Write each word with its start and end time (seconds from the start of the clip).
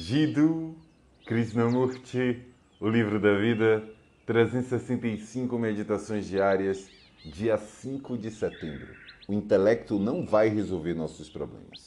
Jiddu 0.00 0.76
Krishnamurti, 1.26 2.40
O 2.80 2.88
Livro 2.88 3.18
da 3.18 3.36
Vida, 3.36 3.82
365 4.26 5.58
Meditações 5.58 6.28
Diárias, 6.28 6.88
dia 7.24 7.58
5 7.58 8.16
de 8.16 8.30
setembro. 8.30 8.94
O 9.26 9.32
intelecto 9.32 9.98
não 9.98 10.24
vai 10.24 10.50
resolver 10.50 10.94
nossos 10.94 11.28
problemas. 11.28 11.84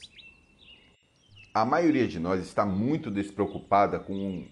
A 1.54 1.64
maioria 1.64 2.06
de 2.06 2.18
nós 2.20 2.42
está 2.42 2.66
muito 2.66 3.10
despreocupada 3.10 3.98
com 3.98 4.44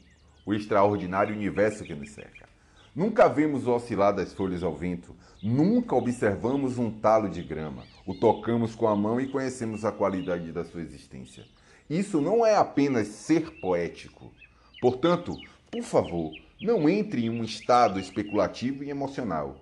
o 0.46 0.54
extraordinário 0.54 1.36
universo 1.36 1.84
que 1.84 1.94
nos 1.94 2.12
cerca. 2.12 2.48
Nunca 2.96 3.28
vemos 3.28 3.66
o 3.66 3.74
oscilar 3.74 4.14
das 4.14 4.32
folhas 4.32 4.62
ao 4.62 4.74
vento, 4.74 5.14
nunca 5.42 5.94
observamos 5.94 6.78
um 6.78 6.90
talo 6.90 7.28
de 7.28 7.42
grama, 7.42 7.84
o 8.06 8.14
tocamos 8.14 8.74
com 8.74 8.88
a 8.88 8.96
mão 8.96 9.20
e 9.20 9.28
conhecemos 9.28 9.84
a 9.84 9.92
qualidade 9.92 10.50
da 10.50 10.64
sua 10.64 10.80
existência. 10.80 11.44
Isso 11.90 12.20
não 12.20 12.46
é 12.46 12.54
apenas 12.54 13.08
ser 13.08 13.60
poético. 13.60 14.32
Portanto, 14.80 15.36
por 15.72 15.82
favor, 15.82 16.30
não 16.62 16.88
entre 16.88 17.24
em 17.24 17.30
um 17.30 17.42
estado 17.42 17.98
especulativo 17.98 18.84
e 18.84 18.90
emocional. 18.90 19.60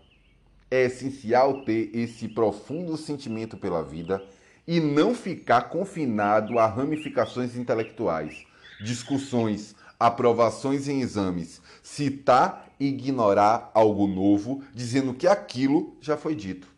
É 0.70 0.84
essencial 0.84 1.64
ter 1.64 1.90
esse 1.94 2.28
profundo 2.28 2.98
sentimento 2.98 3.56
pela 3.56 3.82
vida 3.82 4.22
e 4.66 4.78
não 4.78 5.14
ficar 5.14 5.70
confinado 5.70 6.58
a 6.58 6.66
ramificações 6.66 7.56
intelectuais, 7.56 8.44
discussões, 8.84 9.74
aprovações 9.98 10.86
em 10.86 11.00
exames, 11.00 11.62
citar 11.82 12.68
e 12.78 12.88
ignorar 12.88 13.70
algo 13.72 14.06
novo, 14.06 14.62
dizendo 14.74 15.14
que 15.14 15.26
aquilo 15.26 15.96
já 15.98 16.18
foi 16.18 16.34
dito. 16.34 16.68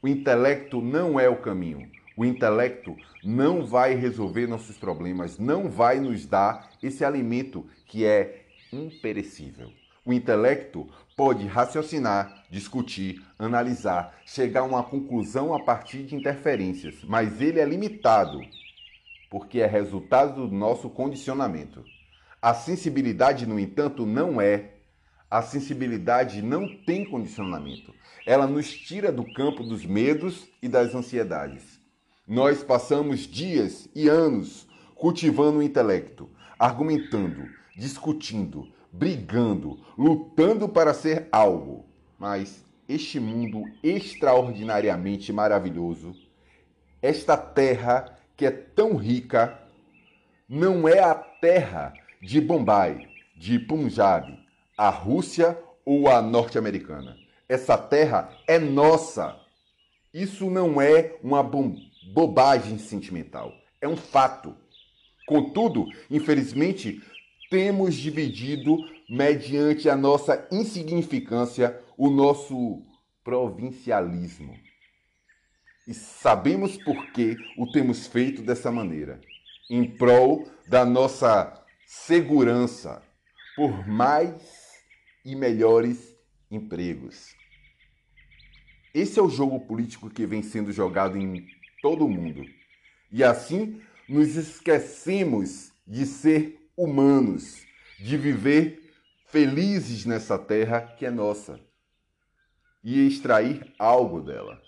O 0.00 0.06
intelecto 0.06 0.80
não 0.80 1.18
é 1.18 1.28
o 1.28 1.40
caminho. 1.40 1.90
O 2.16 2.24
intelecto 2.24 2.96
não 3.24 3.64
vai 3.64 3.94
resolver 3.94 4.46
nossos 4.46 4.76
problemas, 4.76 5.38
não 5.38 5.68
vai 5.68 5.98
nos 5.98 6.26
dar 6.26 6.70
esse 6.82 7.04
alimento 7.04 7.66
que 7.86 8.04
é 8.04 8.44
imperecível. 8.72 9.70
O 10.04 10.12
intelecto 10.12 10.88
pode 11.16 11.46
raciocinar, 11.46 12.44
discutir, 12.50 13.24
analisar, 13.38 14.18
chegar 14.26 14.60
a 14.60 14.64
uma 14.64 14.82
conclusão 14.82 15.54
a 15.54 15.60
partir 15.62 16.02
de 16.02 16.16
interferências, 16.16 16.96
mas 17.04 17.40
ele 17.40 17.60
é 17.60 17.64
limitado, 17.64 18.40
porque 19.30 19.60
é 19.60 19.66
resultado 19.66 20.48
do 20.48 20.54
nosso 20.54 20.90
condicionamento. 20.90 21.84
A 22.40 22.52
sensibilidade, 22.52 23.46
no 23.46 23.58
entanto, 23.58 24.04
não 24.04 24.40
é. 24.40 24.72
A 25.30 25.40
sensibilidade 25.40 26.42
não 26.42 26.68
tem 26.84 27.08
condicionamento. 27.08 27.94
Ela 28.26 28.46
nos 28.46 28.70
tira 28.70 29.12
do 29.12 29.24
campo 29.32 29.62
dos 29.62 29.86
medos 29.86 30.48
e 30.60 30.68
das 30.68 30.94
ansiedades. 30.94 31.81
Nós 32.26 32.62
passamos 32.62 33.20
dias 33.20 33.88
e 33.96 34.08
anos 34.08 34.68
cultivando 34.94 35.58
o 35.58 35.62
intelecto, 35.62 36.30
argumentando, 36.56 37.48
discutindo, 37.76 38.72
brigando, 38.92 39.80
lutando 39.98 40.68
para 40.68 40.94
ser 40.94 41.26
algo. 41.32 41.84
Mas 42.16 42.64
este 42.88 43.18
mundo 43.18 43.64
extraordinariamente 43.82 45.32
maravilhoso, 45.32 46.14
esta 47.02 47.36
terra 47.36 48.16
que 48.36 48.46
é 48.46 48.52
tão 48.52 48.94
rica, 48.94 49.60
não 50.48 50.86
é 50.86 51.00
a 51.00 51.14
terra 51.14 51.92
de 52.22 52.40
Bombay, 52.40 53.08
de 53.36 53.58
Punjab, 53.58 54.38
a 54.78 54.90
Rússia 54.90 55.58
ou 55.84 56.08
a 56.08 56.22
norte-americana. 56.22 57.16
Essa 57.48 57.76
terra 57.76 58.30
é 58.46 58.60
nossa. 58.60 59.36
Isso 60.14 60.48
não 60.48 60.80
é 60.80 61.16
uma 61.20 61.42
bomba 61.42 61.91
bobagem 62.12 62.78
sentimental. 62.78 63.52
É 63.80 63.88
um 63.88 63.96
fato. 63.96 64.56
Contudo, 65.26 65.86
infelizmente, 66.10 67.02
temos 67.50 67.94
dividido, 67.94 68.78
mediante 69.08 69.88
a 69.88 69.96
nossa 69.96 70.48
insignificância, 70.50 71.78
o 71.98 72.08
nosso 72.08 72.82
provincialismo. 73.22 74.58
E 75.86 75.92
sabemos 75.92 76.76
por 76.78 77.12
que 77.12 77.36
o 77.58 77.70
temos 77.70 78.06
feito 78.06 78.42
dessa 78.42 78.70
maneira 78.70 79.20
em 79.68 79.84
prol 79.84 80.48
da 80.68 80.84
nossa 80.84 81.62
segurança, 81.86 83.02
por 83.56 83.86
mais 83.86 84.34
e 85.24 85.34
melhores 85.34 86.16
empregos. 86.50 87.34
Esse 88.94 89.18
é 89.18 89.22
o 89.22 89.30
jogo 89.30 89.60
político 89.60 90.10
que 90.10 90.26
vem 90.26 90.42
sendo 90.42 90.72
jogado 90.72 91.16
em 91.16 91.46
todo 91.82 92.08
mundo. 92.08 92.46
E 93.10 93.22
assim 93.22 93.82
nos 94.08 94.36
esquecemos 94.36 95.72
de 95.86 96.06
ser 96.06 96.58
humanos, 96.76 97.66
de 97.98 98.16
viver 98.16 98.94
felizes 99.26 100.06
nessa 100.06 100.38
terra 100.38 100.80
que 100.80 101.04
é 101.04 101.10
nossa 101.10 101.60
e 102.82 103.06
extrair 103.06 103.74
algo 103.78 104.20
dela. 104.20 104.60